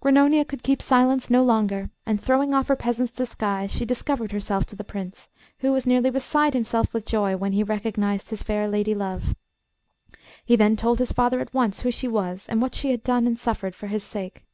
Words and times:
Grannonia 0.00 0.46
could 0.46 0.62
keep 0.62 0.80
silence 0.80 1.28
no 1.28 1.44
longer, 1.44 1.90
and 2.06 2.18
throwing 2.18 2.54
off 2.54 2.68
her 2.68 2.76
peasant's 2.76 3.12
disguise, 3.12 3.70
she 3.70 3.84
discovered 3.84 4.32
herself 4.32 4.64
to 4.64 4.74
the 4.74 4.82
Prince, 4.84 5.28
who 5.58 5.70
was 5.70 5.86
nearly 5.86 6.08
beside 6.08 6.54
himself 6.54 6.94
with 6.94 7.04
joy 7.04 7.36
when 7.36 7.52
he 7.52 7.62
recognised 7.62 8.30
his 8.30 8.42
fair 8.42 8.68
lady 8.68 8.94
love. 8.94 9.36
He 10.46 10.56
then 10.56 10.76
told 10.76 10.98
his 10.98 11.12
father 11.12 11.40
at 11.40 11.52
once 11.52 11.80
who 11.80 11.90
she 11.90 12.08
was, 12.08 12.46
and 12.48 12.62
what 12.62 12.74
she 12.74 12.90
had 12.90 13.04
done 13.04 13.26
and 13.26 13.38
suffered 13.38 13.74
for 13.74 13.88
his 13.88 14.02
sake. 14.02 14.44